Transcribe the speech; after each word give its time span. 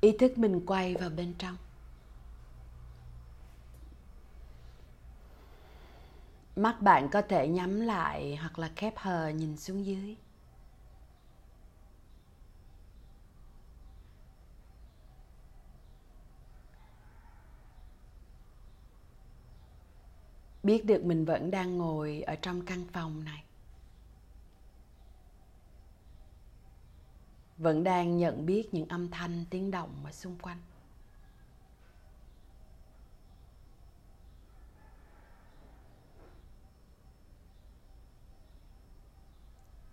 ý 0.00 0.12
thức 0.18 0.38
mình 0.38 0.66
quay 0.66 0.94
vào 0.94 1.10
bên 1.10 1.34
trong. 1.38 1.56
Mắt 6.56 6.82
bạn 6.82 7.08
có 7.12 7.22
thể 7.22 7.48
nhắm 7.48 7.80
lại 7.80 8.36
hoặc 8.36 8.58
là 8.58 8.70
khép 8.76 8.94
hờ 8.96 9.28
nhìn 9.28 9.56
xuống 9.56 9.86
dưới. 9.86 10.16
Biết 20.62 20.84
được 20.84 21.04
mình 21.04 21.24
vẫn 21.24 21.50
đang 21.50 21.78
ngồi 21.78 22.20
ở 22.20 22.36
trong 22.36 22.66
căn 22.66 22.84
phòng 22.92 23.24
này. 23.24 23.44
Vẫn 27.60 27.84
đang 27.84 28.16
nhận 28.16 28.46
biết 28.46 28.74
những 28.74 28.88
âm 28.88 29.10
thanh, 29.10 29.44
tiếng 29.50 29.70
động 29.70 29.90
ở 30.04 30.12
xung 30.12 30.36
quanh. 30.38 30.58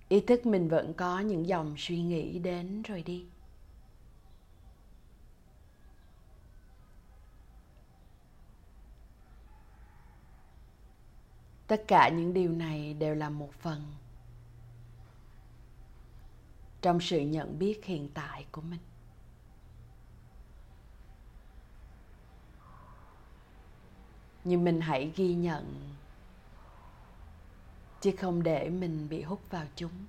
Ý 0.09 0.21
thức 0.21 0.45
mình 0.45 0.69
vẫn 0.69 0.93
có 0.93 1.19
những 1.19 1.47
dòng 1.47 1.75
suy 1.77 2.01
nghĩ 2.01 2.39
đến 2.39 2.81
rồi 2.81 3.03
đi. 3.03 3.25
Tất 11.67 11.83
cả 11.87 12.09
những 12.09 12.33
điều 12.33 12.51
này 12.51 12.93
đều 12.93 13.15
là 13.15 13.29
một 13.29 13.53
phần 13.53 13.83
trong 16.87 17.01
sự 17.01 17.19
nhận 17.19 17.59
biết 17.59 17.85
hiện 17.85 18.09
tại 18.13 18.45
của 18.51 18.61
mình. 18.61 18.79
Nhưng 24.43 24.63
mình 24.63 24.81
hãy 24.81 25.11
ghi 25.15 25.33
nhận, 25.33 25.93
chứ 28.01 28.11
không 28.19 28.43
để 28.43 28.69
mình 28.69 29.09
bị 29.09 29.21
hút 29.21 29.41
vào 29.49 29.65
chúng. 29.75 30.05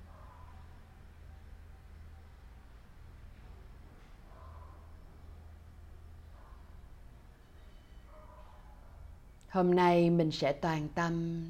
Hôm 9.48 9.74
nay 9.74 10.10
mình 10.10 10.30
sẽ 10.30 10.52
toàn 10.52 10.88
tâm, 10.88 11.44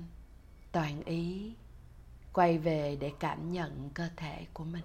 toàn 0.73 1.03
ý 1.05 1.55
quay 2.33 2.59
về 2.59 2.97
để 3.01 3.13
cảm 3.19 3.53
nhận 3.53 3.91
cơ 3.95 4.09
thể 4.17 4.47
của 4.53 4.65
mình. 4.65 4.85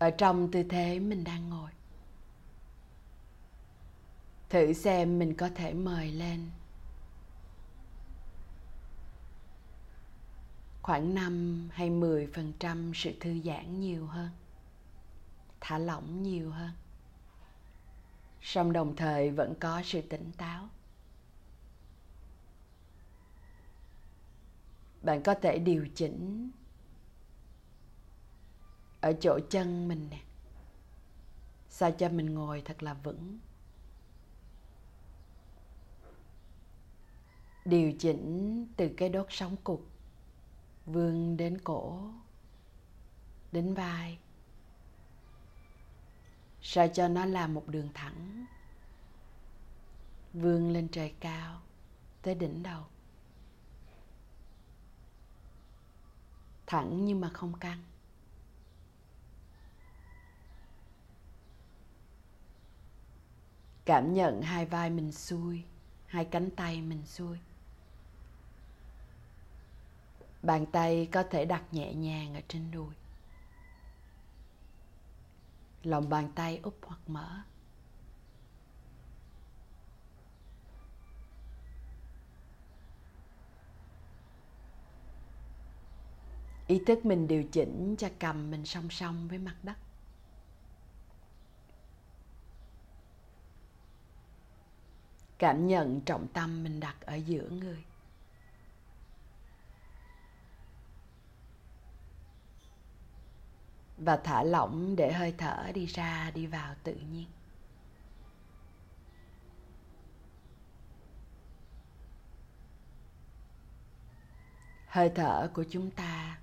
Ở 0.00 0.10
trong 0.10 0.50
tư 0.50 0.62
thế 0.62 0.98
mình 0.98 1.24
đang 1.24 1.50
ngồi 1.50 1.70
thử 4.48 4.72
xem 4.72 5.18
mình 5.18 5.34
có 5.34 5.48
thể 5.54 5.74
mời 5.74 6.12
lên 6.12 6.50
khoảng 10.82 11.14
5 11.14 11.68
hay 11.72 11.90
10% 11.90 12.92
sự 12.94 13.12
thư 13.20 13.40
giãn 13.44 13.80
nhiều 13.80 14.06
hơn. 14.06 14.30
Thả 15.60 15.78
lỏng 15.78 16.22
nhiều 16.22 16.50
hơn. 16.50 16.70
Song 18.42 18.72
đồng 18.72 18.96
thời 18.96 19.30
vẫn 19.30 19.54
có 19.60 19.82
sự 19.84 20.00
tỉnh 20.00 20.32
táo. 20.36 20.68
Bạn 25.02 25.22
có 25.22 25.34
thể 25.34 25.58
điều 25.58 25.86
chỉnh 25.94 26.50
ở 29.00 29.12
chỗ 29.20 29.38
chân 29.50 29.88
mình 29.88 30.08
nè. 30.10 30.20
Sao 31.68 31.90
cho 31.90 32.08
mình 32.08 32.34
ngồi 32.34 32.62
thật 32.64 32.82
là 32.82 32.94
vững. 32.94 33.38
Điều 37.64 37.92
chỉnh 37.98 38.66
từ 38.76 38.90
cái 38.96 39.08
đốt 39.08 39.26
sống 39.30 39.56
cục, 39.64 39.86
vươn 40.86 41.36
đến 41.36 41.58
cổ, 41.64 42.10
đến 43.52 43.74
vai 43.74 44.18
sao 46.62 46.88
cho 46.88 47.08
nó 47.08 47.24
là 47.24 47.46
một 47.46 47.68
đường 47.68 47.88
thẳng, 47.94 48.46
vươn 50.32 50.72
lên 50.72 50.88
trời 50.88 51.14
cao 51.20 51.60
tới 52.22 52.34
đỉnh 52.34 52.62
đầu 52.62 52.84
thẳng 56.66 57.04
nhưng 57.04 57.20
mà 57.20 57.28
không 57.28 57.52
căng 57.60 57.82
cảm 63.84 64.14
nhận 64.14 64.42
hai 64.42 64.66
vai 64.66 64.90
mình 64.90 65.12
xuôi, 65.12 65.64
hai 66.06 66.24
cánh 66.24 66.50
tay 66.50 66.82
mình 66.82 67.06
xuôi. 67.06 67.38
Bàn 70.42 70.66
tay 70.66 71.08
có 71.12 71.22
thể 71.22 71.44
đặt 71.44 71.62
nhẹ 71.72 71.94
nhàng 71.94 72.34
ở 72.34 72.40
trên 72.48 72.70
đùi. 72.70 72.94
Lòng 75.82 76.08
bàn 76.08 76.32
tay 76.34 76.60
úp 76.62 76.78
hoặc 76.82 77.00
mở. 77.06 77.42
Ý 86.66 86.82
thức 86.86 87.04
mình 87.04 87.28
điều 87.28 87.44
chỉnh 87.44 87.94
cho 87.98 88.08
cầm 88.18 88.50
mình 88.50 88.66
song 88.66 88.90
song 88.90 89.28
với 89.28 89.38
mặt 89.38 89.56
đất. 89.62 89.76
Cảm 95.40 95.66
nhận 95.66 96.00
trọng 96.00 96.26
tâm 96.28 96.62
mình 96.62 96.80
đặt 96.80 96.96
ở 97.00 97.14
giữa 97.14 97.48
người. 97.48 97.84
Và 103.98 104.16
thả 104.16 104.42
lỏng 104.42 104.96
để 104.96 105.12
hơi 105.12 105.34
thở 105.38 105.72
đi 105.74 105.86
ra, 105.86 106.30
đi 106.34 106.46
vào 106.46 106.74
tự 106.84 106.94
nhiên. 106.94 107.26
Hơi 114.86 115.12
thở 115.14 115.50
của 115.54 115.64
chúng 115.70 115.90
ta 115.90 116.38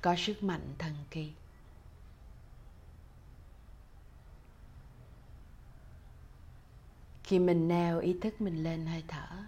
có 0.00 0.14
sức 0.18 0.42
mạnh 0.42 0.74
thần 0.78 0.94
kỳ. 1.10 1.32
Khi 7.28 7.38
mình 7.38 7.68
neo 7.68 7.98
ý 7.98 8.18
thức 8.20 8.40
mình 8.40 8.62
lên 8.62 8.86
hơi 8.86 9.04
thở. 9.08 9.44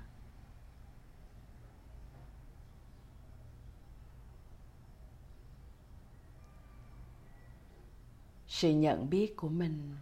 Sự 8.47 8.71
nhận 8.71 9.11
biết 9.11 9.37
của 9.37 9.49
mình 9.49 9.97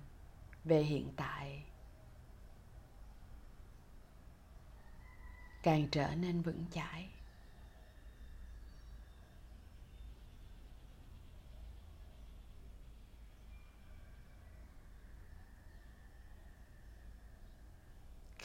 về 0.64 0.82
hiện 0.82 1.12
tại 1.16 1.64
càng 5.62 5.88
trở 5.90 6.14
nên 6.14 6.42
vững 6.42 6.64
chãi. 6.70 7.17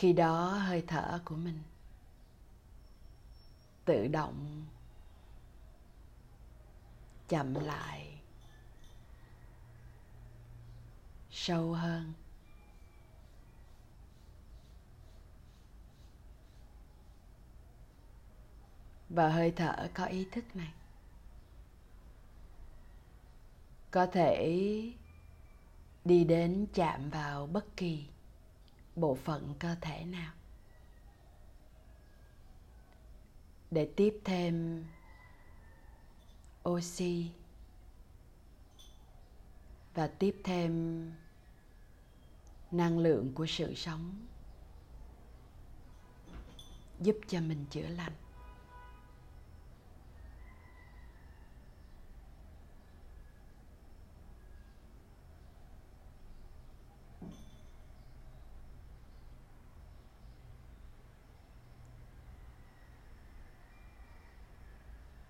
Khi 0.04 0.14
đó 0.14 0.48
hơi 0.48 0.84
thở 0.88 1.20
của 1.26 1.36
mình 1.36 1.60
tự 3.86 4.08
động 4.08 4.66
chậm 7.28 7.54
lại, 7.54 8.20
sâu 11.32 11.74
hơn. 11.74 12.14
Và 19.10 19.30
hơi 19.30 19.54
thở 19.56 19.90
có 19.94 20.06
ý 20.06 20.28
thức 20.32 20.56
này 20.56 20.74
có 23.92 24.06
thể 24.06 24.60
đi 26.06 26.24
đến 26.24 26.68
chạm 26.74 27.10
vào 27.10 27.48
bất 27.48 27.78
kỳ 27.78 28.13
bộ 28.96 29.16
phận 29.16 29.54
cơ 29.60 29.76
thể 29.82 30.06
nào? 30.06 30.34
Để 33.72 33.90
tiếp 33.96 34.22
thêm 34.26 34.86
oxy 36.70 37.32
và 39.94 40.08
tiếp 40.08 40.42
thêm 40.44 41.12
năng 42.72 43.00
lượng 43.00 43.32
của 43.36 43.46
sự 43.46 43.76
sống, 43.76 44.26
giúp 47.00 47.18
cho 47.28 47.42
mình 47.42 47.66
chữa 47.70 47.88
lành. 47.88 48.14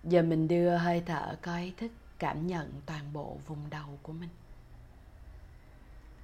Giờ 0.04 0.22
mình 0.22 0.48
đưa 0.48 0.78
hơi 0.78 1.04
thở 1.06 1.36
có 1.42 1.58
ý 1.58 1.74
thức 1.78 1.92
cảm 2.20 2.48
nhận 2.48 2.82
toàn 2.86 3.14
bộ 3.14 3.38
vùng 3.48 3.70
đầu 3.70 4.00
của 4.04 4.14
mình. 4.14 4.30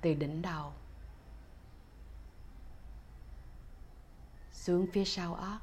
Từ 0.01 0.13
đỉnh 0.13 0.41
đầu 0.41 0.73
xuống 4.53 4.87
phía 4.93 5.05
sau 5.05 5.33
óc. 5.33 5.61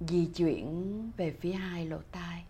Di 0.00 0.26
chuyển 0.26 1.10
về 1.16 1.36
phía 1.40 1.52
hai 1.52 1.86
lỗ 1.86 1.98
tai. 2.12 2.44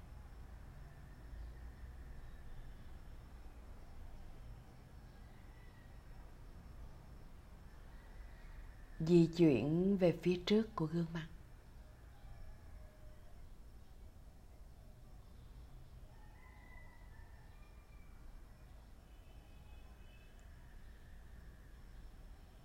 Di 9.06 9.26
chuyển 9.36 9.96
về 9.96 10.18
phía 10.22 10.40
trước 10.46 10.76
của 10.76 10.86
gương 10.86 11.06
mặt. 11.14 11.26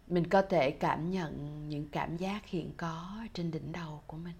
Mình 0.07 0.29
có 0.29 0.41
thể 0.41 0.71
cảm 0.71 1.11
nhận 1.11 1.69
những 1.69 1.89
cảm 1.89 2.17
giác 2.17 2.45
hiện 2.45 2.73
có 2.77 3.25
trên 3.33 3.51
đỉnh 3.51 3.71
đầu 3.71 4.03
của 4.07 4.17
mình. 4.17 4.35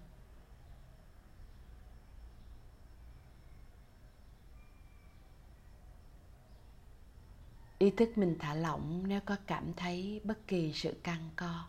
Ý 7.78 7.90
thức 7.90 8.18
mình 8.18 8.36
thả 8.38 8.54
lỏng 8.54 9.02
nếu 9.06 9.20
có 9.26 9.36
cảm 9.46 9.72
thấy 9.76 10.20
bất 10.24 10.46
kỳ 10.46 10.72
sự 10.72 10.94
căng 11.02 11.30
co. 11.36 11.64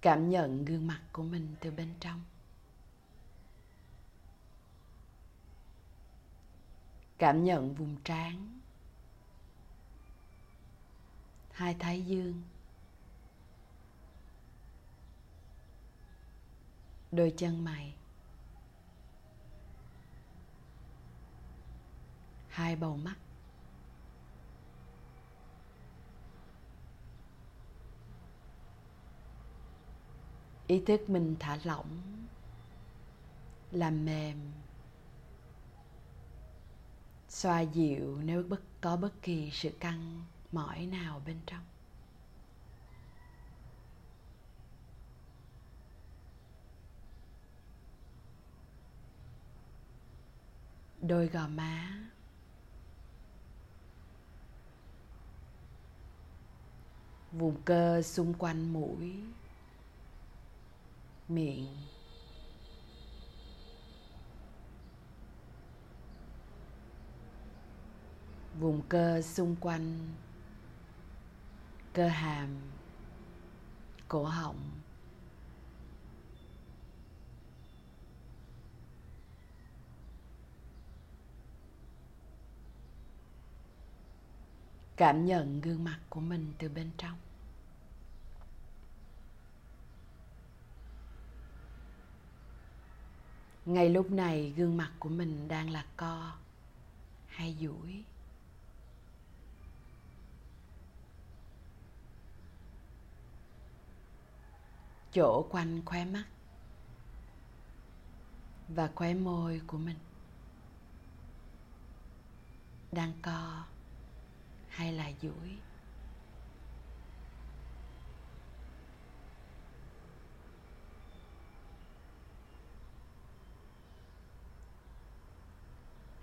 cảm 0.00 0.30
nhận 0.30 0.64
gương 0.64 0.86
mặt 0.86 1.00
của 1.12 1.22
mình 1.22 1.54
từ 1.60 1.70
bên 1.70 1.94
trong. 2.00 2.24
Cảm 7.18 7.44
nhận 7.44 7.74
vùng 7.74 7.96
trán, 8.04 8.60
hai 11.52 11.76
thái 11.78 12.02
dương, 12.02 12.42
đôi 17.12 17.34
chân 17.36 17.64
mày, 17.64 17.94
hai 22.48 22.76
bầu 22.76 22.96
mắt. 22.96 23.16
Ý 30.70 30.82
thức 30.86 31.10
mình 31.10 31.36
thả 31.40 31.58
lỏng, 31.64 32.02
làm 33.70 34.04
mềm, 34.04 34.36
xoa 37.28 37.60
dịu 37.60 38.18
nếu 38.24 38.42
bất, 38.42 38.60
có 38.80 38.96
bất 38.96 39.22
kỳ 39.22 39.50
sự 39.52 39.70
căng 39.80 40.24
mỏi 40.52 40.86
nào 40.86 41.22
bên 41.26 41.36
trong. 41.46 41.64
Đôi 51.00 51.26
gò 51.26 51.48
má. 51.48 51.98
Vùng 57.32 57.62
cơ 57.62 58.02
xung 58.02 58.34
quanh 58.34 58.72
mũi 58.72 59.22
miệng. 61.30 61.66
Vùng 68.58 68.82
cơ 68.88 69.22
xung 69.22 69.56
quanh, 69.60 69.98
cơ 71.92 72.08
hàm, 72.08 72.48
cổ 74.08 74.24
họng. 74.24 74.70
Cảm 84.96 85.24
nhận 85.24 85.60
gương 85.60 85.84
mặt 85.84 85.98
của 86.08 86.20
mình 86.20 86.52
từ 86.58 86.68
bên 86.68 86.90
trong. 86.98 87.16
Ngay 93.74 93.88
lúc 93.88 94.10
này, 94.10 94.52
gương 94.56 94.76
mặt 94.76 94.92
của 94.98 95.08
mình 95.08 95.48
đang 95.48 95.70
là 95.70 95.84
co, 95.96 96.32
hay 97.26 97.56
duỗi. 97.60 98.04
Chỗ 105.12 105.46
quanh 105.50 105.82
khóe 105.84 106.04
mắt 106.04 106.24
và 108.68 108.90
khóe 108.94 109.14
môi 109.14 109.60
của 109.66 109.78
mình 109.78 109.96
đang 112.92 113.12
co 113.22 113.64
hay 114.68 114.92
là 114.92 115.12
duỗi? 115.22 115.58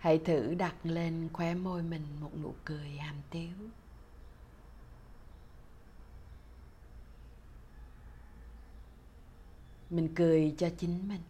Hãy 0.08 0.18
thử 0.18 0.54
đặt 0.54 0.76
lên 0.84 1.30
khóe 1.34 1.54
môi 1.54 1.84
mình 1.84 2.02
một 2.22 2.32
nụ 2.44 2.54
cười 2.66 2.90
hàm 2.90 3.16
tiếu. 3.30 3.54
Mình 9.90 10.16
cười 10.16 10.56
cho 10.58 10.70
chính 10.78 11.08
mình, 11.08 11.22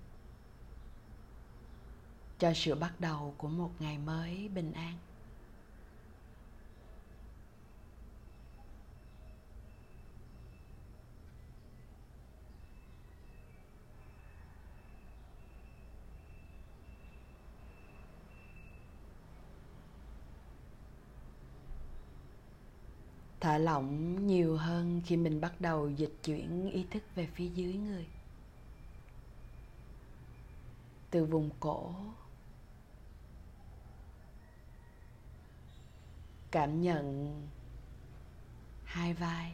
cho 2.40 2.54
sự 2.56 2.76
bắt 2.76 3.00
đầu 3.00 3.34
của 3.38 3.48
một 3.48 3.72
ngày 3.80 3.98
mới 3.98 4.48
bình 4.48 4.72
an. 4.72 4.98
Thả 23.40 23.58
lỏng 23.58 24.28
nhiều 24.28 24.58
hơn 24.58 25.02
khi 25.06 25.18
mình 25.18 25.42
bắt 25.42 25.62
đầu 25.62 25.90
dịch 25.90 26.14
chuyển 26.24 26.72
ý 26.72 26.86
thức 26.92 27.04
về 27.16 27.28
phía 27.34 27.48
dưới 27.48 27.74
người. 27.74 28.08
Từ 31.12 31.26
vùng 31.26 31.50
cổ, 31.60 31.96
cảm 36.52 36.82
nhận 36.82 37.36
hai 38.84 39.14
vai. 39.14 39.54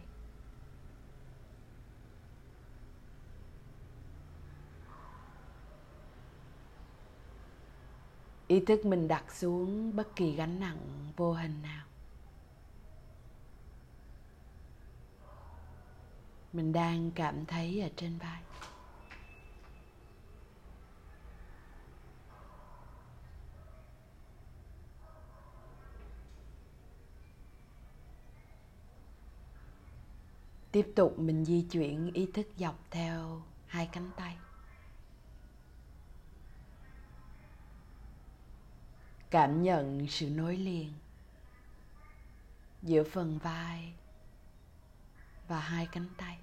Ý 8.48 8.60
thức 8.60 8.86
mình 8.86 9.08
đặt 9.08 9.36
xuống 9.36 9.96
bất 9.96 10.16
kỳ 10.16 10.36
gánh 10.36 10.60
nặng 10.60 11.12
vô 11.18 11.34
hình 11.34 11.62
nào. 11.62 11.86
mình 16.54 16.74
đang 16.74 17.12
cảm 17.12 17.46
thấy 17.46 17.82
ở 17.82 17.90
trên 17.96 18.18
vai. 18.18 18.42
Tiếp 30.72 30.92
tục 30.96 31.20
mình 31.20 31.46
di 31.46 31.62
chuyển 31.72 32.12
ý 32.14 32.28
thức 32.34 32.48
dọc 32.58 32.80
theo 32.92 33.42
hai 33.68 33.90
cánh 33.92 34.12
tay. 34.16 34.38
Cảm 39.30 39.64
nhận 39.64 40.08
sự 40.08 40.30
nối 40.30 40.58
liền 40.58 40.94
giữa 42.82 43.04
phần 43.04 43.38
vai 43.38 43.94
và 45.48 45.60
hai 45.60 45.88
cánh 45.92 46.10
tay. 46.18 46.43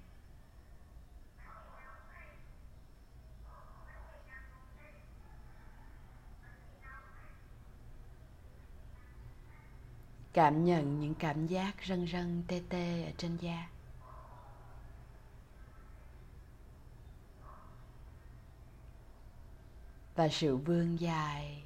Cảm 10.33 10.65
nhận 10.65 10.99
những 10.99 11.15
cảm 11.15 11.47
giác 11.47 11.75
rân 11.87 12.07
rân 12.07 12.43
tê 12.47 12.61
tê 12.69 13.03
ở 13.03 13.11
trên 13.17 13.37
da. 13.37 13.69
Và 20.15 20.27
sự 20.27 20.57
vươn 20.57 20.99
dài, 20.99 21.63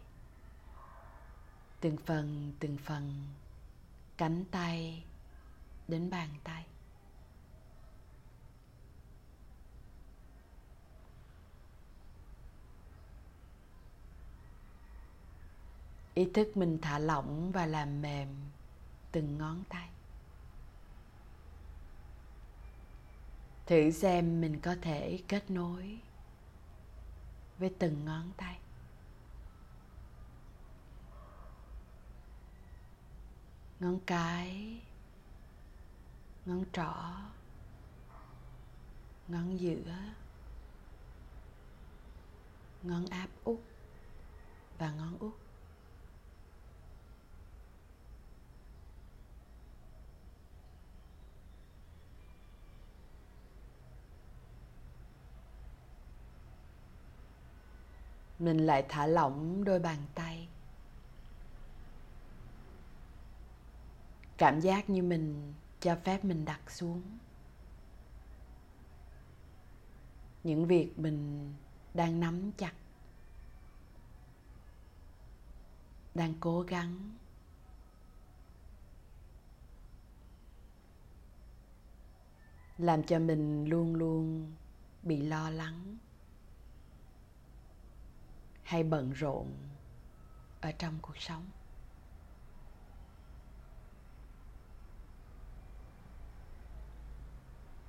từng 1.80 1.98
phần 2.06 2.54
từng 2.60 2.78
phần, 2.78 3.28
cánh 4.18 4.46
tay 4.52 5.04
đến 5.88 6.10
bàn 6.10 6.30
tay. 6.44 6.66
Ý 16.14 16.30
thức 16.34 16.58
mình 16.58 16.78
thả 16.82 17.00
lỏng 17.00 17.52
và 17.52 17.66
làm 17.66 18.02
mềm 18.02 18.28
từng 19.16 19.38
ngón 19.38 19.64
tay. 19.70 19.90
Thử 23.66 23.92
xem 23.92 24.42
mình 24.42 24.60
có 24.62 24.76
thể 24.82 25.20
kết 25.28 25.52
nối 25.52 26.00
với 27.58 27.74
từng 27.80 28.06
ngón 28.06 28.32
tay. 28.38 28.60
Ngón 33.80 34.00
cái, 34.06 34.82
ngón 36.46 36.66
trỏ, 36.74 36.94
ngón 39.28 39.60
giữa, 39.60 39.96
ngón 42.84 43.06
áp 43.06 43.28
út 43.44 43.60
và 44.78 44.92
ngón 44.92 45.18
út. 45.20 45.45
Mình 58.40 58.58
lại 58.58 58.86
thả 58.90 59.08
lỏng 59.08 59.64
đôi 59.64 59.80
bàn 59.80 59.98
tay. 60.16 60.48
Cảm 64.38 64.60
giác 64.60 64.90
như 64.90 65.04
mình 65.04 65.54
cho 65.80 65.96
phép 66.04 66.26
mình 66.26 66.46
đặt 66.46 66.72
xuống. 66.72 67.02
Những 70.44 70.66
việc 70.66 71.00
mình 71.00 71.54
đang 71.94 72.20
nắm 72.20 72.52
chặt. 72.58 72.74
Đang 76.16 76.34
cố 76.40 76.62
gắng. 76.62 77.12
Làm 82.78 83.04
cho 83.04 83.20
mình 83.20 83.66
luôn 83.70 83.96
luôn 83.96 84.52
bị 85.04 85.22
lo 85.22 85.50
lắng 85.50 85.98
hay 88.66 88.84
bận 88.84 89.12
rộn 89.14 89.54
ở 90.62 90.72
trong 90.72 91.00
cuộc 91.02 91.18
sống? 91.18 91.46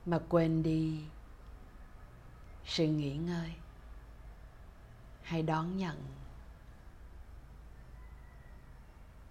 Mà 0.06 0.18
quên 0.28 0.62
đi 0.62 1.04
sự 2.64 2.87
nghỉ 2.87 3.16
ngơi 3.16 3.52
hay 5.23 5.42
đón 5.42 5.76
nhận 5.76 6.04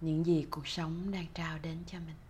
những 0.00 0.26
gì 0.26 0.46
cuộc 0.50 0.66
sống 0.66 1.10
đang 1.10 1.26
trao 1.34 1.58
đến 1.58 1.84
cho 1.86 1.98
mình. 1.98 2.25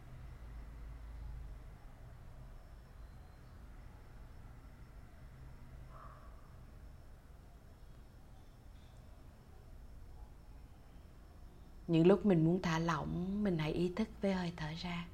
Những 11.87 12.07
lúc 12.07 12.27
mình 12.27 12.45
muốn 12.45 12.63
thả 12.63 12.79
lỏng, 12.79 13.45
mình 13.45 13.59
hãy 13.59 13.73
ý 13.73 13.93
thức 13.97 14.09
với 14.21 14.35
hơi 14.35 14.53
thở 14.57 14.69
ra. 14.83 15.07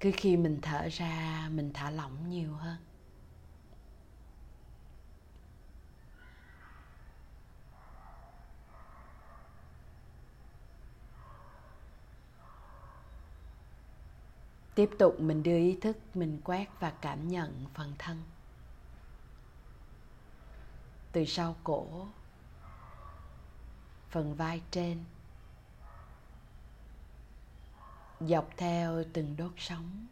Cứ 0.00 0.10
khi 0.16 0.36
mình 0.36 0.58
thở 0.62 0.88
ra, 0.92 1.48
mình 1.52 1.70
thả 1.74 1.90
lỏng 1.90 2.30
nhiều 2.30 2.52
hơn. 2.52 2.76
Tiếp 14.74 14.90
tục 14.98 15.20
mình 15.20 15.42
đưa 15.42 15.56
ý 15.56 15.78
thức, 15.80 15.96
mình 16.14 16.40
quét 16.44 16.66
và 16.80 16.90
cảm 16.90 17.28
nhận 17.28 17.66
phần 17.74 17.94
thân 17.98 18.22
từ 21.12 21.24
sau 21.24 21.56
cổ, 21.64 22.08
phần 24.10 24.34
vai 24.34 24.62
trên, 24.70 25.04
dọc 28.20 28.50
theo 28.56 29.04
từng 29.12 29.36
đốt 29.36 29.52
sống 29.56 30.06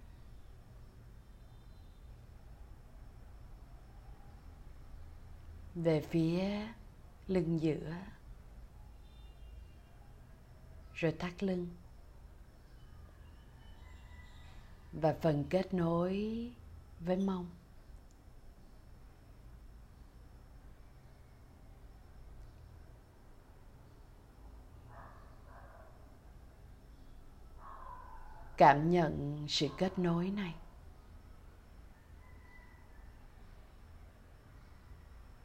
về 5.74 6.00
phía 6.00 6.68
lưng 7.26 7.60
giữa, 7.62 7.96
rồi 10.94 11.12
thắt 11.18 11.42
lưng. 11.42 11.68
Và 14.92 15.14
phần 15.22 15.44
kết 15.50 15.74
nối 15.74 16.50
với 17.00 17.16
mông. 17.16 17.57
Cảm 28.58 28.90
nhận 28.90 29.44
sự 29.48 29.68
kết 29.78 29.98
nối 29.98 30.30
này. 30.30 30.54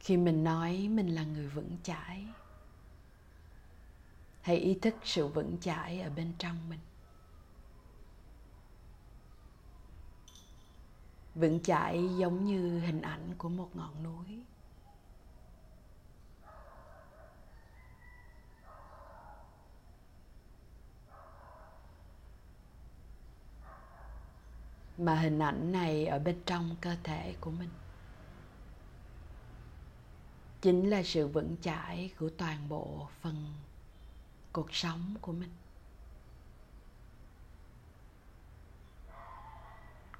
Khi 0.00 0.16
mình 0.16 0.44
nói 0.44 0.88
mình 0.88 1.14
là 1.14 1.24
người 1.24 1.48
vững 1.48 1.76
chãi, 1.82 2.26
hãy 4.40 4.56
ý 4.56 4.78
thức 4.82 4.94
sự 5.04 5.28
vững 5.28 5.58
chãi 5.60 6.00
ở 6.00 6.10
bên 6.10 6.32
trong 6.38 6.68
mình. 6.68 6.80
Vững 11.34 11.62
chãi 11.62 12.08
giống 12.16 12.44
như 12.44 12.80
hình 12.80 13.02
ảnh 13.02 13.34
của 13.38 13.48
một 13.48 13.76
ngọn 13.76 14.02
núi. 14.02 14.44
Mà 24.98 25.14
hình 25.14 25.38
ảnh 25.38 25.72
này 25.72 26.06
ở 26.06 26.18
bên 26.18 26.42
trong 26.46 26.76
cơ 26.80 26.96
thể 27.02 27.34
của 27.40 27.50
mình. 27.50 27.68
Chính 30.60 30.90
là 30.90 31.02
sự 31.02 31.28
vững 31.28 31.56
chãi 31.62 32.10
của 32.18 32.30
toàn 32.38 32.68
bộ 32.68 33.08
phần 33.20 33.54
cuộc 34.52 34.74
sống 34.74 35.14
của 35.20 35.32
mình. 35.32 35.52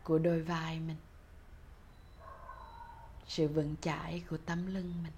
Của 0.03 0.19
đôi 0.19 0.43
vai 0.43 0.81
mình. 0.81 0.97
Sự 3.27 3.49
vững 3.49 3.75
chãi 3.81 4.25
của 4.31 4.37
tấm 4.37 4.67
lưng 4.75 4.95
mình. 5.03 5.13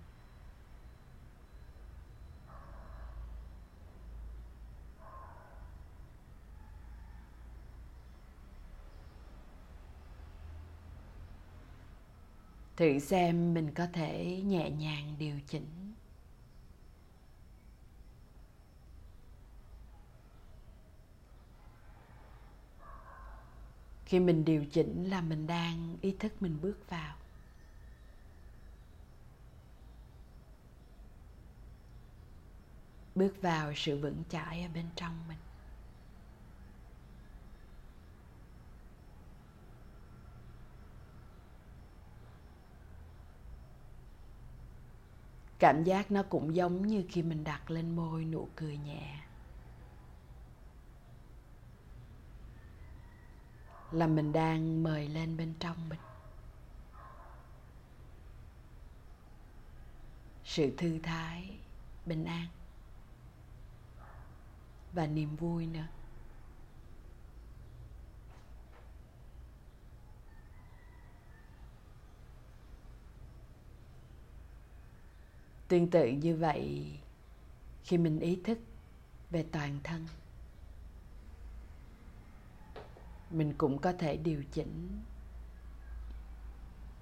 thử 12.76 12.99
xem 12.99 13.54
mình 13.54 13.75
có 13.75 13.87
thể 13.92 14.42
nhẹ 14.45 14.71
nhàng 14.71 15.14
điều 15.18 15.40
chỉnh. 15.47 15.95
Khi 24.04 24.21
mình 24.21 24.45
điều 24.45 24.64
chỉnh 24.64 25.11
là 25.11 25.21
mình 25.21 25.47
đang 25.47 25.97
ý 26.00 26.16
thức 26.18 26.42
mình 26.42 26.59
bước 26.62 26.90
vào. 26.90 27.16
Bước 33.14 33.42
vào 33.42 33.73
sự 33.76 33.99
vững 33.99 34.23
chãi 34.28 34.62
ở 34.62 34.68
bên 34.75 34.87
trong 34.97 35.28
mình. 35.28 35.38
Cảm 45.59 45.85
giác 45.85 46.11
nó 46.11 46.23
cũng 46.23 46.55
giống 46.55 46.87
như 46.87 47.05
khi 47.09 47.23
mình 47.23 47.45
đặt 47.45 47.71
lên 47.71 47.97
môi 47.97 48.25
nụ 48.25 48.49
cười 48.57 48.77
nhẹ. 48.77 49.21
Là 53.91 54.07
mình 54.07 54.33
đang 54.33 54.83
mời 54.83 55.09
lên 55.09 55.37
bên 55.37 55.55
trong 55.61 55.89
mình. 55.89 55.99
Sự 60.45 60.77
thư 60.77 60.99
thái, 61.03 61.59
bình 62.07 62.25
an. 62.25 62.47
Và 64.93 65.07
niềm 65.07 65.37
vui 65.37 65.67
nữa. 65.67 65.87
Tương 75.69 75.91
tự 75.91 76.09
như 76.09 76.37
vậy 76.37 76.93
khi 77.85 77.99
mình 77.99 78.21
ý 78.21 78.41
thức 78.45 78.59
về 79.31 79.45
toàn 79.53 79.79
thân. 79.85 80.07
Mình 83.31 83.55
cũng 83.59 83.79
có 83.79 83.93
thể 83.93 84.17
điều 84.17 84.45
chỉnh 84.53 85.03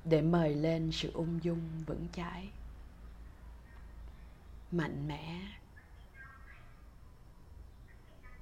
để 0.04 0.23
mời 0.23 0.54
lên 0.54 0.90
sự 0.92 1.11
ung 1.12 1.44
dung 1.44 1.85
vững 1.87 2.06
chãi, 2.12 2.50
mạnh 4.71 5.09
mẽ, 5.09 5.40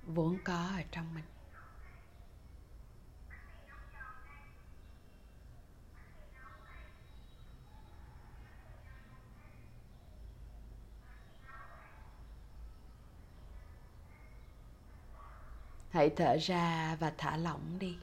vốn 0.06 0.38
có 0.44 0.68
ở 0.76 0.82
trong 0.90 1.14
mình. 1.14 1.24
Hãy 15.92 16.10
thở 16.16 16.36
ra 16.40 16.96
và 17.00 17.12
thả 17.18 17.36
lỏng 17.36 17.78
đi. 17.78 17.96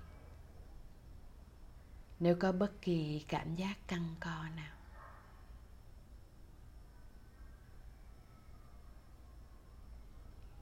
Nếu 2.20 2.36
có 2.40 2.52
bất 2.52 2.82
kỳ 2.82 3.26
cảm 3.28 3.56
giác 3.56 3.88
căng 3.88 4.16
co 4.20 4.44
nào. 4.56 4.76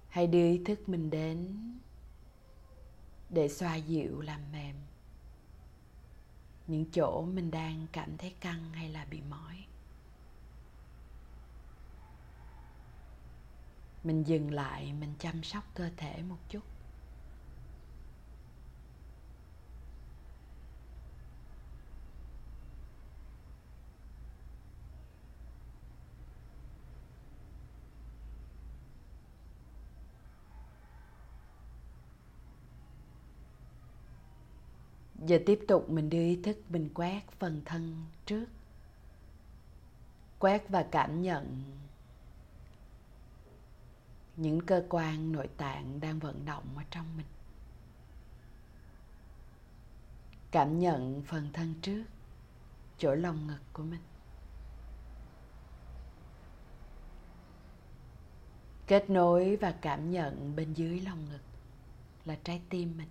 Hãy 0.10 0.28
đưa 0.28 0.48
ý 0.52 0.62
thức 0.66 0.90
mình 0.90 1.10
đến 1.10 1.58
để 3.30 3.50
xoa 3.50 3.76
dịu 3.76 4.22
làm 4.22 4.52
mềm 4.52 4.76
những 6.68 6.86
chỗ 6.92 7.22
mình 7.22 7.52
đang 7.52 7.88
cảm 7.92 8.18
thấy 8.18 8.36
căng 8.40 8.74
hay 8.74 8.90
là 8.90 9.06
bị 9.06 9.22
mỏi. 9.22 9.66
Mình 14.04 14.24
dừng 14.24 14.52
lại, 14.52 14.94
mình 14.94 15.14
chăm 15.20 15.44
sóc 15.44 15.64
cơ 15.76 15.90
thể 15.98 16.22
một 16.22 16.38
chút. 16.50 16.77
Giờ 35.28 35.40
tiếp 35.46 35.60
tục 35.68 35.90
mình 35.90 36.10
đưa 36.10 36.22
ý 36.22 36.40
thức, 36.44 36.58
mình 36.70 36.90
quét 36.94 37.22
phần 37.40 37.62
thân 37.66 38.06
trước. 38.26 38.46
Quét 40.40 40.70
và 40.70 40.86
cảm 40.92 41.22
nhận 41.22 41.64
những 44.36 44.62
cơ 44.62 44.84
quan 44.90 45.32
nội 45.32 45.50
tạng 45.58 46.00
đang 46.00 46.20
vận 46.20 46.46
động 46.46 46.64
ở 46.76 46.84
trong 46.92 47.18
mình. 47.18 47.26
Cảm 50.52 50.80
nhận 50.80 51.22
phần 51.28 51.50
thân 51.54 51.74
trước, 51.82 52.04
chỗ 52.98 53.16
lồng 53.16 53.48
ngực 53.48 53.62
của 53.74 53.84
mình. 53.84 54.02
Kết 58.88 59.10
nối 59.10 59.56
và 59.56 59.72
cảm 59.82 60.12
nhận 60.12 60.56
bên 60.56 60.74
dưới 60.74 61.02
lồng 61.02 61.26
ngực 61.30 61.42
là 62.26 62.38
trái 62.44 62.62
tim 62.70 62.98
mình. 62.98 63.08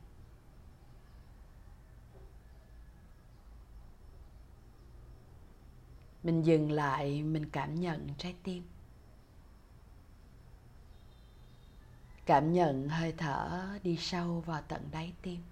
Mình 6.27 6.43
dừng 6.43 6.73
lại, 6.73 7.23
mình 7.23 7.51
cảm 7.51 7.75
nhận 7.75 8.09
trái 8.19 8.35
tim. 8.43 8.65
Cảm 12.27 12.53
nhận 12.53 12.89
hơi 12.89 13.15
thở 13.19 13.69
đi 13.83 13.97
sâu 13.97 14.41
vào 14.41 14.63
tận 14.69 14.89
đáy 14.93 15.13
tim. 15.23 15.43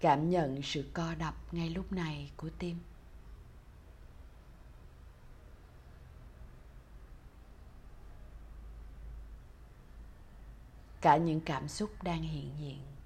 Cảm 0.00 0.30
nhận 0.30 0.62
sự 0.62 0.90
co 0.94 1.14
đập 1.14 1.34
ngay 1.52 1.70
lúc 1.70 1.92
này 1.92 2.32
của 2.36 2.50
tim. 2.58 2.78
Cả 11.00 11.16
những 11.16 11.40
cảm 11.40 11.68
xúc 11.68 12.02
đang 12.02 12.22
hiện 12.22 12.50
diện. 12.60 12.97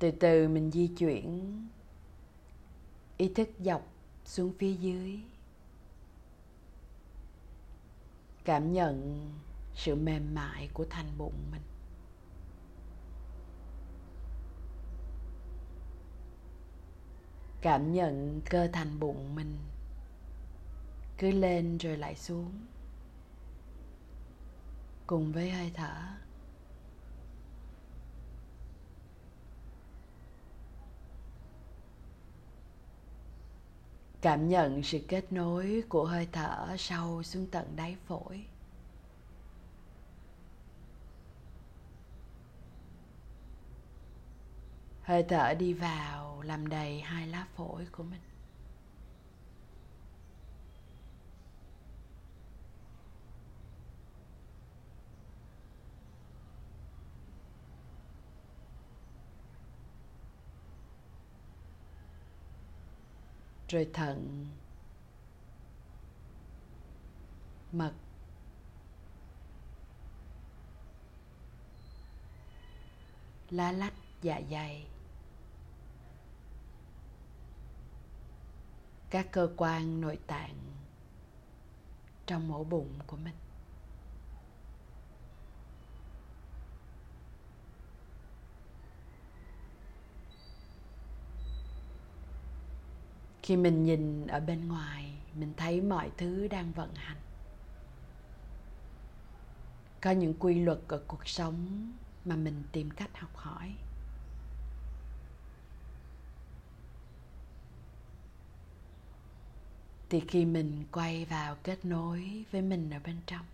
Từ 0.00 0.10
từ 0.10 0.48
mình 0.48 0.70
di 0.70 0.88
chuyển. 0.88 1.68
Ý 3.16 3.32
thức 3.34 3.48
dọc 3.58 3.82
xuống 4.24 4.52
phía 4.58 4.72
dưới. 4.72 5.20
Cảm 8.44 8.72
nhận 8.72 9.26
sự 9.74 9.94
mềm 9.94 10.34
mại 10.34 10.68
của 10.74 10.86
thành 10.90 11.18
bụng 11.18 11.34
mình. 11.50 11.62
Cảm 17.60 17.92
nhận 17.92 18.40
cơ 18.50 18.68
thành 18.72 19.00
bụng 19.00 19.34
mình 19.34 19.58
cứ 21.18 21.30
lên 21.30 21.78
rồi 21.78 21.96
lại 21.96 22.16
xuống. 22.16 22.52
Cùng 25.06 25.32
với 25.32 25.50
hơi 25.50 25.70
thở. 25.74 25.94
Cảm 34.20 34.48
nhận 34.48 34.82
sự 34.82 34.98
kết 35.08 35.32
nối 35.32 35.82
của 35.88 36.04
hơi 36.04 36.28
thở 36.32 36.76
sâu 36.78 37.22
xuống 37.22 37.46
tận 37.50 37.76
đáy 37.76 37.96
phổi. 38.06 38.46
Hơi 45.02 45.22
thở 45.28 45.54
đi 45.54 45.72
vào, 45.72 46.42
làm 46.42 46.68
đầy 46.68 47.00
hai 47.00 47.26
lá 47.26 47.46
phổi 47.56 47.86
của 47.92 48.02
mình. 48.02 48.29
Rồi 63.70 63.90
thận 63.92 64.46
mật. 67.72 67.92
Lá 73.50 73.72
lách 73.72 73.94
dạ 74.22 74.40
dày. 74.50 74.86
Các 79.10 79.26
cơ 79.32 79.50
quan 79.56 80.00
nội 80.00 80.18
tạng 80.26 80.56
trong 82.26 82.52
ổ 82.52 82.64
bụng 82.64 82.98
của 83.06 83.16
mình. 83.16 83.34
Khi 93.50 93.56
mình 93.56 93.84
nhìn 93.84 94.26
ở 94.26 94.40
bên 94.40 94.68
ngoài, 94.68 95.14
mình 95.34 95.52
thấy 95.56 95.80
mọi 95.80 96.10
thứ 96.16 96.48
đang 96.48 96.72
vận 96.72 96.94
hành. 96.94 97.16
Có 100.00 100.10
những 100.10 100.34
quy 100.38 100.54
luật 100.54 100.78
ở 100.88 101.02
cuộc 101.06 101.28
sống 101.28 101.92
mà 102.24 102.36
mình 102.36 102.62
tìm 102.72 102.90
cách 102.90 103.10
học 103.18 103.36
hỏi. 103.36 103.74
Thì 110.08 110.20
khi 110.28 110.44
mình 110.44 110.84
quay 110.92 111.24
vào 111.24 111.56
kết 111.62 111.84
nối 111.84 112.44
với 112.50 112.62
mình 112.62 112.90
ở 112.90 113.00
bên 113.04 113.16
trong, 113.26 113.46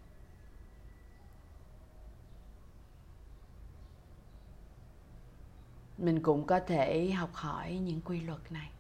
mình 5.98 6.22
cũng 6.22 6.46
có 6.46 6.61
thể 6.61 7.11
học 7.11 7.30
hỏi 7.32 7.74
những 7.74 8.00
quy 8.00 8.20
luật 8.20 8.52
này 8.52 8.75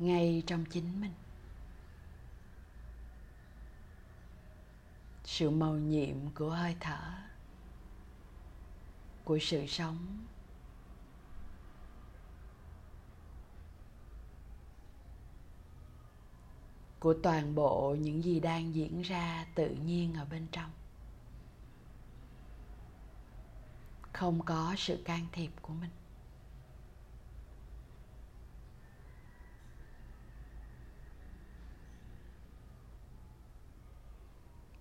ngay 0.00 0.42
trong 0.46 0.64
chính 0.64 1.00
mình. 1.00 1.12
Sự 5.24 5.50
màu 5.50 5.74
nhiệm 5.74 6.16
của 6.34 6.50
hơi 6.50 6.76
thở, 6.80 7.12
của 9.24 9.38
sự 9.42 9.66
sống, 9.66 10.24
của 17.00 17.14
toàn 17.22 17.54
bộ 17.54 17.96
những 18.00 18.24
gì 18.24 18.40
đang 18.40 18.74
diễn 18.74 19.02
ra 19.02 19.46
tự 19.54 19.68
nhiên 19.68 20.14
ở 20.14 20.24
bên 20.24 20.46
trong. 20.52 20.70
Không 24.12 24.44
có 24.44 24.74
sự 24.78 25.02
can 25.04 25.26
thiệp 25.32 25.50
của 25.62 25.72
mình. 25.72 25.90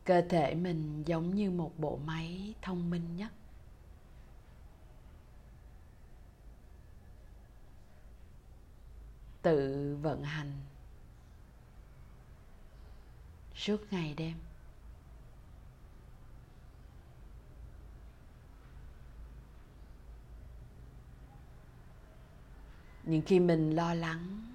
Cơ 0.09 0.21
thể 0.29 0.55
mình 0.55 1.03
giống 1.05 1.35
như 1.35 1.51
một 1.51 1.73
bộ 1.77 1.99
máy 2.05 2.53
thông 2.61 2.89
minh 2.89 3.15
nhất. 3.15 3.31
Tự 9.41 9.97
vận 10.01 10.23
hành. 10.23 10.51
Suốt 13.55 13.77
ngày 13.91 14.13
đêm. 14.17 14.37
Những 23.03 23.21
khi 23.21 23.39
mình 23.39 23.75
lo 23.75 23.93
lắng. 23.93 24.53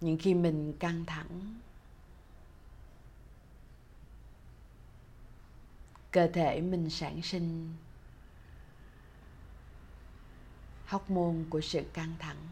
Những 0.00 0.18
khi 0.20 0.34
mình 0.34 0.72
căng 0.78 1.04
thẳng. 1.06 1.60
Cơ 6.12 6.28
thể 6.32 6.60
mình 6.60 6.90
sản 6.90 7.22
sinh. 7.22 7.76
Hóc 10.84 11.10
môn 11.10 11.44
của 11.50 11.60
sự 11.60 11.82
căng 11.92 12.14
thẳng. 12.18 12.48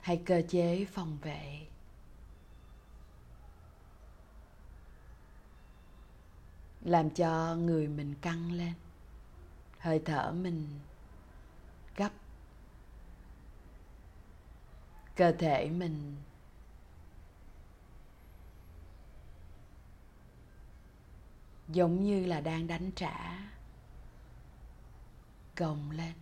Hay 0.00 0.22
cơ 0.26 0.42
chế 0.48 0.84
phòng 0.84 1.18
vệ. 1.22 1.66
Làm 6.80 7.10
cho 7.10 7.56
người 7.56 7.88
mình 7.88 8.14
căng 8.20 8.52
lên. 8.52 8.72
Hơi 9.78 10.02
thở 10.04 10.32
mình 10.32 10.80
cơ 15.18 15.32
thể 15.32 15.70
mình. 15.70 16.16
Giống 21.68 22.04
như 22.04 22.26
là 22.26 22.40
đang 22.40 22.66
đánh 22.66 22.90
trả. 22.96 23.38
Gồng 25.56 25.90
lên. 25.90 26.12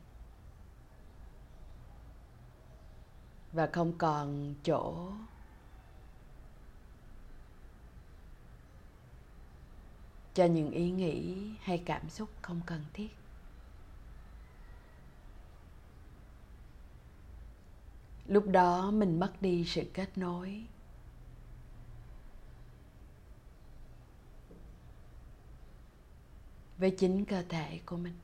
Và 3.53 3.69
không 3.73 3.99
còn 3.99 4.55
chỗ. 4.65 5.13
Cho 10.35 10.45
những 10.45 10.71
ý 10.71 10.91
nghĩ 10.91 11.51
hay 11.61 11.83
cảm 11.87 12.11
xúc 12.11 12.29
không 12.43 12.61
cần 12.67 12.85
thiết. 12.93 13.26
Lúc 18.29 18.47
đó 18.49 18.91
mình 18.91 19.21
mất 19.21 19.33
đi 19.41 19.65
sự 19.65 19.83
kết 19.95 20.19
nối. 20.19 20.65
Với 26.79 26.91
chính 26.99 27.25
cơ 27.25 27.43
thể 27.49 27.81
của 27.87 27.97
mình. 27.97 28.15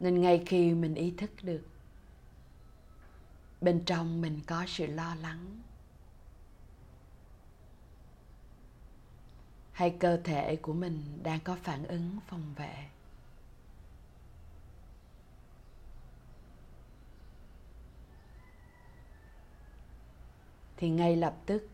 Nên 0.00 0.20
ngay 0.20 0.42
khi 0.46 0.74
mình 0.74 0.94
ý 0.94 1.10
thức 1.10 1.30
được, 1.42 1.62
bên 3.60 3.82
trong 3.86 4.20
mình 4.20 4.40
có 4.46 4.64
sự 4.68 4.86
lo 4.86 5.14
lắng, 5.14 5.62
hay 9.72 9.96
cơ 10.00 10.20
thể 10.24 10.56
của 10.56 10.72
mình 10.72 11.18
đang 11.22 11.40
có 11.40 11.56
phản 11.62 11.84
ứng 11.84 12.18
phòng 12.26 12.54
vệ 12.56 12.88
thì 20.78 20.88
ngay 20.88 21.16
lập 21.16 21.36
tức, 21.46 21.68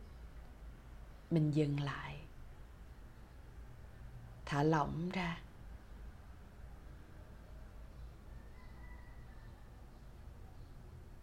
mình 1.30 1.50
dừng 1.50 1.80
lại. 1.80 2.20
Thả 4.46 4.62
lỏng 4.62 5.10
ra. 5.12 5.40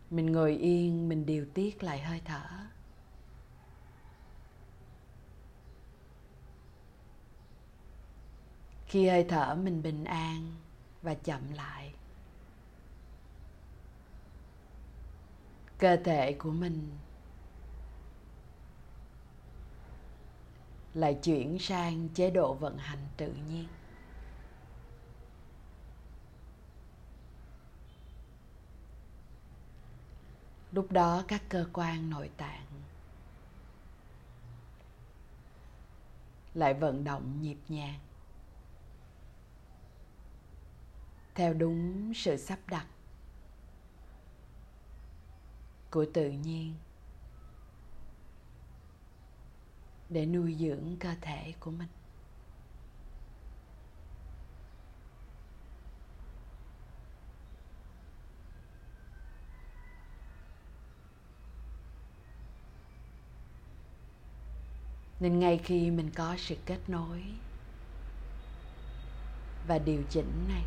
Mình 0.09 0.31
ngồi 0.31 0.57
yên, 0.57 1.09
mình 1.09 1.25
điều 1.25 1.45
tiết 1.53 1.83
lại 1.83 2.01
hơi 2.01 2.21
thở. 2.25 2.49
Khi 8.85 9.07
hơi 9.07 9.25
thở 9.29 9.55
mình 9.55 9.83
bình 9.83 10.03
an 10.03 10.55
và 11.01 11.13
chậm 11.13 11.53
lại, 11.53 11.93
cơ 15.77 15.97
thể 16.03 16.33
của 16.33 16.51
mình 16.51 16.97
lại 20.93 21.19
chuyển 21.23 21.59
sang 21.59 22.09
chế 22.09 22.31
độ 22.31 22.53
vận 22.53 22.77
hành 22.77 23.07
tự 23.17 23.33
nhiên. 23.49 23.67
Lúc 30.71 30.91
đó 30.91 31.23
các 31.27 31.41
cơ 31.49 31.65
quan 31.73 32.09
nội 32.09 32.29
tạng 32.37 32.65
lại 36.53 36.73
vận 36.73 37.03
động 37.03 37.41
nhịp 37.41 37.57
nhàng. 37.69 37.99
Theo 41.35 41.53
đúng 41.53 42.11
sự 42.15 42.37
sắp 42.37 42.59
đặt 42.67 42.85
của 45.91 46.05
tự 46.13 46.29
nhiên 46.29 46.75
để 50.11 50.25
nuôi 50.25 50.55
dưỡng 50.59 50.95
cơ 50.99 51.09
thể 51.21 51.53
của 51.59 51.71
mình. 51.71 51.87
Nên 65.19 65.39
ngay 65.39 65.57
khi 65.57 65.91
mình 65.91 66.09
có 66.15 66.35
sự 66.37 66.55
kết 66.65 66.79
nối 66.87 67.23
và 69.67 69.79
điều 69.79 70.03
chỉnh 70.09 70.45
này, 70.47 70.63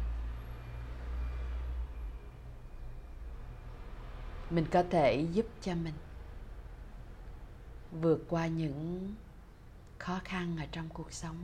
mình 4.50 4.66
có 4.70 4.82
thể 4.90 5.26
giúp 5.32 5.46
cho 5.60 5.74
mình 5.74 5.94
vượt 7.92 8.24
qua 8.28 8.46
những 8.46 9.14
khó 10.04 10.20
khăn 10.24 10.56
ở 10.56 10.66
trong 10.72 10.88
cuộc 10.88 11.12
sống. 11.12 11.36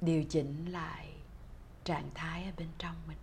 Điều 0.00 0.24
chỉnh 0.24 0.72
lại 0.72 1.14
trạng 1.84 2.10
thái 2.14 2.44
ở 2.44 2.50
bên 2.56 2.68
trong 2.78 2.96
mình. 3.08 3.18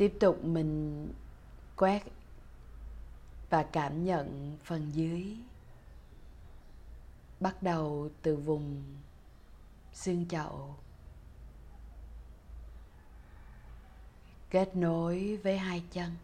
Tiếp 0.00 0.16
tục 0.20 0.44
mình 0.44 1.08
quét 1.76 2.02
và 3.50 3.62
cảm 3.62 4.04
nhận 4.04 4.58
phần 4.64 4.90
dưới. 4.94 5.36
Bắt 7.40 7.62
đầu 7.62 8.10
từ 8.22 8.36
vùng 8.36 8.82
xương 9.92 10.28
chậu. 10.28 10.76
Kết 14.50 14.76
nối 14.76 15.36
với 15.42 15.58
hai 15.58 15.82
chân. 15.90 16.16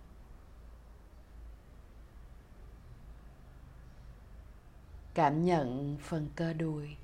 Cảm 5.14 5.44
nhận 5.44 5.98
phần 6.02 6.28
cơ 6.36 6.52
đùi. 6.52 6.96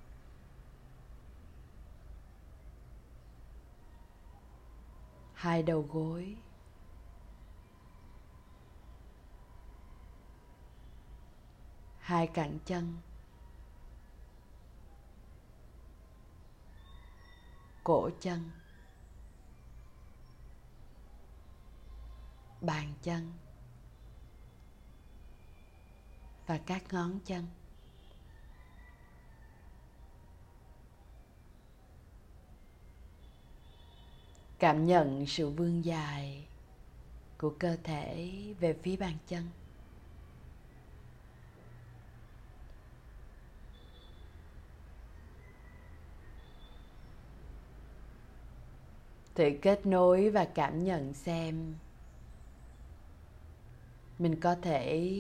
Hai 5.35 5.63
đầu 5.63 5.89
gối. 5.93 6.37
Hai 12.13 12.27
cẳng 12.27 12.59
chân. 12.67 12.97
Cổ 17.85 18.11
chân. 18.21 18.51
Bàn 22.61 22.95
chân. 23.03 23.33
Và 26.47 26.59
các 26.67 26.93
ngón 26.93 27.19
chân. 27.25 27.47
Cảm 34.59 34.87
nhận 34.87 35.27
sự 35.27 35.51
vươn 35.51 35.85
dài 35.85 36.47
của 37.39 37.55
cơ 37.59 37.77
thể 37.85 38.31
về 38.61 38.79
phía 38.83 38.97
bàn 38.97 39.17
chân. 39.27 39.62
Thử 49.35 49.51
kết 49.63 49.87
nối 49.87 50.31
và 50.31 50.45
cảm 50.45 50.85
nhận 50.85 51.15
xem 51.15 51.75
mình 54.19 54.41
có 54.41 54.55
thể 54.63 55.11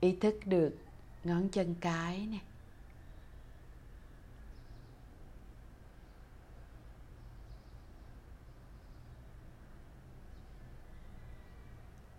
ý 0.00 0.16
thức 0.20 0.34
được 0.44 0.74
ngón 1.24 1.48
chân 1.48 1.74
cái 1.80 2.26
nè. 2.26 2.38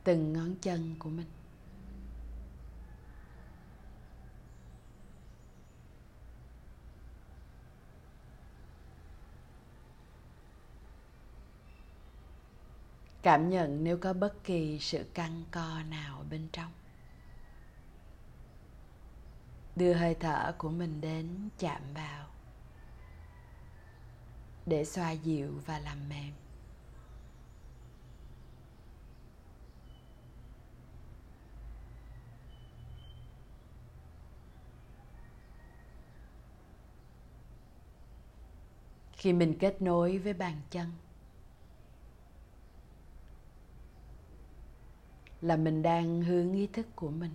Từng 0.03 0.33
ngón 0.33 0.55
chân 0.61 0.95
của 0.99 1.09
mình. 1.09 1.40
Cảm 13.21 13.49
nhận 13.49 13.83
nếu 13.83 13.97
có 13.97 14.13
bất 14.13 14.43
kỳ 14.43 14.79
sự 14.79 15.05
căng 15.13 15.43
co 15.51 15.83
nào 15.89 16.25
bên 16.29 16.47
trong. 16.51 16.71
Đưa 19.75 19.93
hơi 19.93 20.15
thở 20.15 20.55
của 20.57 20.69
mình 20.69 21.01
đến 21.01 21.49
chạm 21.59 21.81
vào 21.93 22.27
để 24.65 24.85
xoa 24.85 25.11
dịu 25.11 25.61
và 25.65 25.79
làm 25.79 26.09
mềm. 26.09 26.33
Khi 39.11 39.33
mình 39.33 39.57
kết 39.59 39.81
nối 39.81 40.17
với 40.17 40.33
bàn 40.33 40.61
chân 40.69 40.91
là 45.41 45.55
mình 45.55 45.83
đang 45.83 46.21
hướng 46.21 46.53
ý 46.53 46.67
thức 46.67 46.87
của 46.95 47.09
mình. 47.09 47.33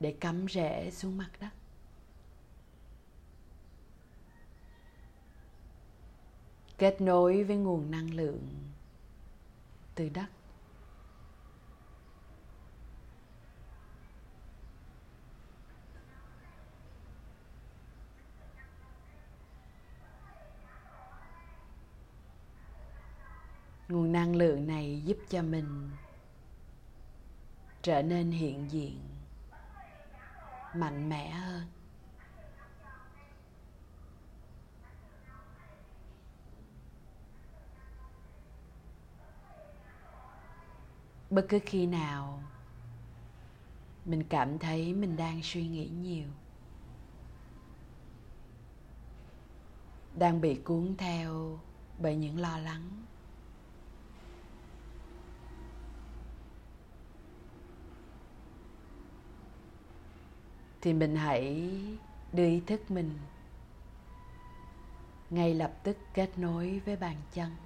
Để 0.00 0.16
cắm 0.20 0.46
rễ 0.48 0.90
xuống 0.90 1.16
mặt 1.16 1.30
đất. 1.40 1.48
Kết 6.78 7.00
nối 7.00 7.44
với 7.44 7.56
nguồn 7.56 7.90
năng 7.90 8.14
lượng 8.14 8.48
từ 9.94 10.08
đất. 10.08 10.26
Nguồn 23.90 24.12
năng 24.12 24.36
lượng 24.36 24.66
này 24.66 25.02
giúp 25.04 25.18
cho 25.28 25.42
mình 25.42 25.90
trở 27.82 28.02
nên 28.02 28.30
hiện 28.30 28.70
diện, 28.70 29.00
mạnh 30.74 31.08
mẽ 31.08 31.30
hơn. 31.30 31.66
Bất 41.30 41.46
cứ 41.48 41.58
khi 41.66 41.86
nào 41.86 42.42
mình 44.04 44.24
cảm 44.28 44.58
thấy 44.58 44.94
mình 44.94 45.16
đang 45.16 45.42
suy 45.42 45.68
nghĩ 45.68 45.88
nhiều, 45.88 46.28
đang 50.18 50.40
bị 50.40 50.54
cuốn 50.54 50.94
theo 50.98 51.60
bởi 51.98 52.16
những 52.16 52.40
lo 52.40 52.58
lắng 52.58 53.04
thì 60.80 60.92
mình 60.92 61.16
hãy 61.16 61.70
đưa 62.32 62.46
ý 62.46 62.60
thức 62.66 62.90
mình 62.90 63.18
ngay 65.30 65.54
lập 65.54 65.72
tức 65.82 65.96
kết 66.14 66.38
nối 66.38 66.80
với 66.84 66.96
bàn 66.96 67.16
chân. 67.32 67.56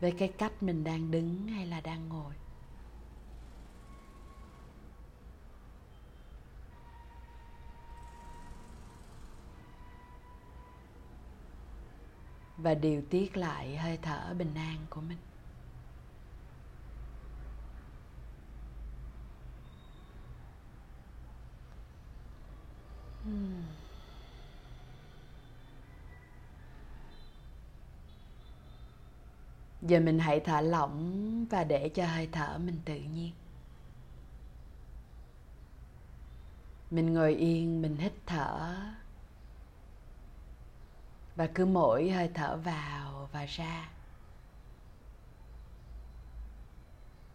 Với 0.00 0.14
cái 0.18 0.28
cách 0.28 0.62
mình 0.62 0.84
đang 0.84 1.10
đứng 1.10 1.48
hay 1.48 1.66
là 1.66 1.80
đang 1.80 2.08
ngồi. 2.08 2.34
Và 12.56 12.74
điều 12.74 13.02
tiết 13.10 13.36
lại 13.36 13.76
hơi 13.76 13.98
thở 14.02 14.34
bình 14.38 14.54
an 14.54 14.76
của 14.90 15.00
mình. 15.00 15.18
Giờ 29.82 30.00
mình 30.00 30.18
hãy 30.18 30.40
thả 30.40 30.60
lỏng 30.60 31.46
và 31.50 31.64
để 31.64 31.88
cho 31.88 32.06
hơi 32.06 32.28
thở 32.32 32.58
mình 32.58 32.80
tự 32.84 32.94
nhiên. 32.94 33.32
Mình 36.90 37.14
ngồi 37.14 37.34
yên, 37.34 37.82
mình 37.82 37.96
hít 37.96 38.12
thở. 38.26 38.76
Và 41.36 41.48
cứ 41.54 41.66
mỗi 41.66 42.10
hơi 42.10 42.30
thở 42.34 42.56
vào 42.56 43.28
và 43.32 43.44
ra. 43.44 43.88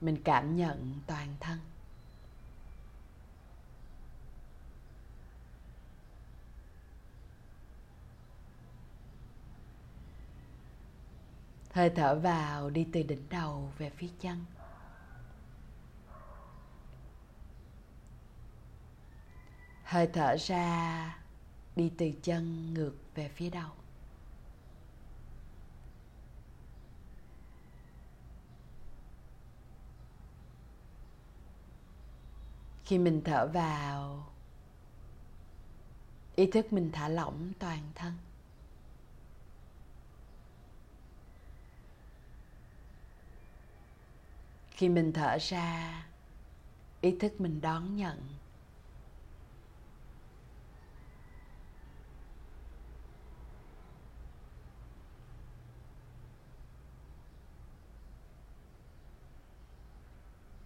Mình 0.01 0.17
cảm 0.23 0.55
nhận 0.55 0.99
toàn 1.07 1.35
thân. 1.39 1.59
Hơi 11.73 11.89
thở 11.89 12.19
vào 12.19 12.69
đi 12.69 12.87
từ 12.93 13.03
đỉnh 13.03 13.29
đầu 13.29 13.71
về 13.77 13.89
phía 13.89 14.09
chân. 14.19 14.45
Hơi 19.83 20.09
thở 20.13 20.35
ra 20.39 21.17
đi 21.75 21.91
từ 21.97 22.11
chân 22.23 22.73
ngược 22.73 22.95
về 23.15 23.29
phía 23.29 23.49
đầu. 23.49 23.71
Khi 32.85 32.97
mình 32.97 33.21
thở 33.25 33.47
vào, 33.47 34.25
ý 36.35 36.51
thức 36.51 36.73
mình 36.73 36.89
thả 36.93 37.07
lỏng 37.09 37.51
toàn 37.59 37.91
thân. 37.95 38.13
Khi 44.83 44.89
mình 44.89 45.13
thở 45.13 45.37
ra. 45.41 46.05
Ý 47.01 47.17
thức 47.19 47.41
mình 47.41 47.61
đón 47.61 47.95
nhận. 47.95 48.27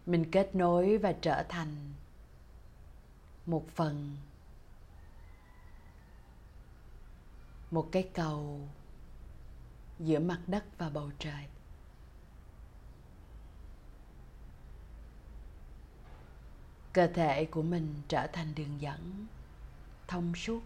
Mình 0.06 0.32
kết 0.32 0.56
nối 0.56 0.97
và 0.97 1.13
trở 1.21 1.43
thành 1.49 1.93
một 3.45 3.65
phần, 3.75 4.17
một 7.71 7.89
cái 7.91 8.10
cầu 8.13 8.67
giữa 9.99 10.19
mặt 10.19 10.39
đất 10.47 10.63
và 10.77 10.89
bầu 10.89 11.12
trời. 11.19 11.57
Cơ 16.98 17.08
thể 17.08 17.46
của 17.46 17.62
mình 17.62 18.02
trở 18.08 18.28
thành 18.28 18.56
đường 18.56 18.82
dẫn, 18.82 19.28
thông 20.08 20.36
suốt. 20.36 20.62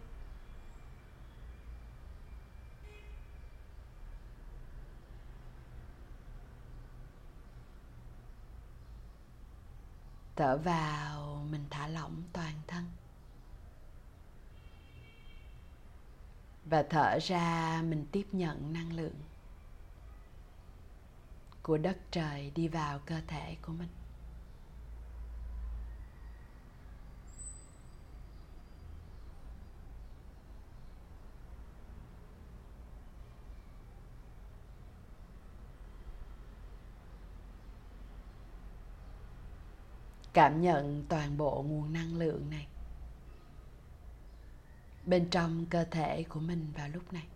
Thở 10.36 10.56
vào, 10.56 11.46
mình 11.50 11.64
thả 11.70 11.88
lỏng 11.88 12.22
toàn 12.32 12.54
thân. 12.66 12.84
Và 16.64 16.82
thở 16.90 17.18
ra, 17.22 17.82
mình 17.82 18.06
tiếp 18.12 18.26
nhận 18.32 18.72
năng 18.72 18.92
lượng 18.92 19.20
của 21.62 21.78
đất 21.78 21.98
trời 22.10 22.52
đi 22.54 22.68
vào 22.68 22.98
cơ 22.98 23.20
thể 23.26 23.56
của 23.62 23.72
mình. 23.72 24.01
Cảm 40.32 40.60
nhận 40.60 41.04
toàn 41.08 41.36
bộ 41.36 41.64
nguồn 41.68 41.92
năng 41.92 42.16
lượng 42.16 42.50
này 42.50 42.66
bên 45.06 45.28
trong 45.30 45.66
cơ 45.70 45.84
thể 45.84 46.22
của 46.22 46.40
mình 46.40 46.72
vào 46.76 46.88
lúc 46.88 47.12
này. 47.12 47.26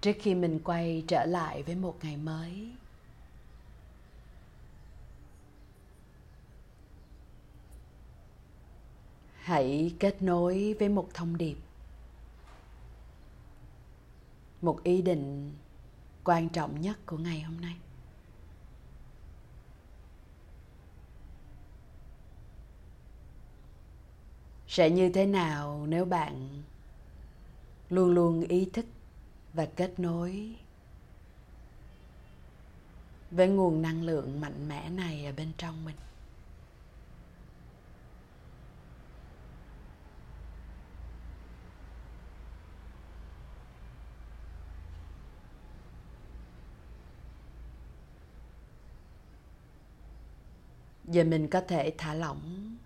Trước 0.00 0.16
khi 0.20 0.34
mình 0.34 0.60
quay 0.64 1.04
trở 1.08 1.24
lại 1.24 1.62
với 1.62 1.74
một 1.74 1.96
ngày 2.02 2.16
mới. 2.16 2.70
Hãy 9.36 9.94
kết 9.98 10.22
nối 10.22 10.74
với 10.78 10.88
một 10.88 11.08
thông 11.14 11.36
điệp. 11.36 11.56
Một 14.62 14.82
ý 14.82 15.02
định 15.02 15.54
quan 16.24 16.48
trọng 16.48 16.80
nhất 16.80 16.98
của 17.06 17.16
ngày 17.16 17.40
hôm 17.40 17.60
nay. 17.60 17.76
Sẽ 24.68 24.90
như 24.90 25.10
thế 25.12 25.26
nào 25.26 25.86
nếu 25.88 26.04
bạn 26.04 26.62
luôn 27.90 28.10
luôn 28.10 28.40
ý 28.40 28.70
thức 28.72 28.86
và 29.54 29.66
kết 29.76 30.00
nối. 30.00 30.56
Với 33.30 33.48
nguồn 33.48 33.82
năng 33.82 34.02
lượng 34.02 34.40
mạnh 34.40 34.68
mẽ 34.68 34.90
này 34.90 35.26
ở 35.26 35.32
bên 35.32 35.52
trong 35.58 35.84
mình. 35.84 35.96
Giờ 51.04 51.24
mình 51.24 51.48
có 51.48 51.60
thể 51.60 51.94
thả 51.98 52.14
lỏng. 52.14 52.76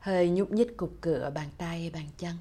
Hơi 0.00 0.30
nhúc 0.30 0.50
nhích 0.52 0.76
cục 0.76 0.92
cửa 1.00 1.30
bàn 1.34 1.48
tay, 1.58 1.90
bàn 1.90 2.06
chân. 2.18 2.36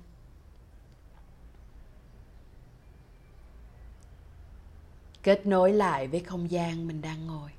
Kết 5.24 5.46
nối 5.46 5.74
lại 5.74 6.08
với 6.08 6.20
không 6.20 6.52
gian 6.52 6.88
mình 6.88 7.02
đang 7.02 7.28
ngồi. 7.28 7.52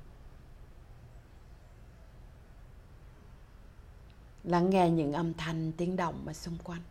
Lắng 4.43 4.69
nghe 4.69 4.89
những 4.89 5.13
âm 5.13 5.33
thanh, 5.33 5.71
tiếng 5.71 5.95
động 5.95 6.23
ở 6.27 6.33
xung 6.33 6.57
quanh. 6.63 6.81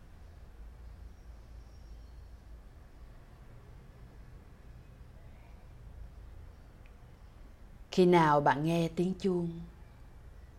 Khi 7.91 8.05
nào 8.05 8.41
bạn 8.41 8.65
nghe 8.65 8.89
tiếng 8.95 9.13
chuông, 9.19 9.59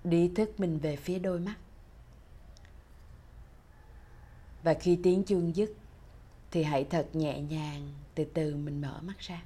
đi 0.04 0.28
thức 0.28 0.60
mình 0.60 0.78
về 0.78 0.96
phía 0.96 1.18
đôi 1.18 1.40
mắt. 1.40 1.56
Và 4.62 4.74
khi 4.74 4.98
tiếng 5.02 5.24
chuông 5.24 5.56
dứt, 5.56 5.72
thì 6.50 6.62
hãy 6.62 6.84
thật 6.84 7.08
nhẹ 7.12 7.40
nhàng 7.40 7.92
từ 8.14 8.24
từ 8.24 8.56
mình 8.56 8.80
mở 8.80 9.00
mắt 9.02 9.18
ra. 9.18 9.42